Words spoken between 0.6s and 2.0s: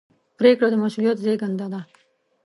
د مسؤلیت زېږنده ده.